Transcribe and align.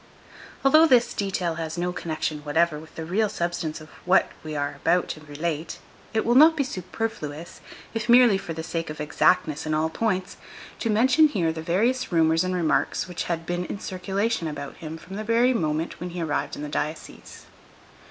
Although 0.65 0.87
this 0.87 1.13
detail 1.13 1.57
has 1.61 1.77
no 1.77 1.93
connection 1.93 2.39
whatever 2.39 2.79
with 2.79 2.95
the 2.95 3.05
real 3.05 3.29
substance 3.29 3.79
of 3.79 3.89
what 4.03 4.31
we 4.43 4.55
are 4.55 4.73
about 4.77 5.09
to 5.09 5.21
relate, 5.21 5.77
it 6.11 6.25
will 6.25 6.33
not 6.33 6.57
be 6.57 6.63
superfluous, 6.63 7.61
if 7.93 8.09
merely 8.09 8.39
for 8.39 8.53
the 8.53 8.63
sake 8.63 8.89
of 8.89 8.99
exactness 8.99 9.67
in 9.67 9.75
all 9.75 9.91
points, 9.91 10.37
to 10.79 10.89
mention 10.89 11.27
here 11.27 11.53
the 11.53 11.61
various 11.61 12.11
rumors 12.11 12.43
and 12.43 12.55
remarks 12.55 13.07
which 13.07 13.25
had 13.25 13.45
been 13.45 13.65
in 13.65 13.79
circulation 13.79 14.47
about 14.47 14.77
him 14.77 14.97
from 14.97 15.17
the 15.17 15.23
very 15.23 15.53
moment 15.53 15.99
when 15.99 16.09
he 16.09 16.21
arrived 16.23 16.55
in 16.55 16.63
the 16.63 16.67
diocese. 16.67 17.45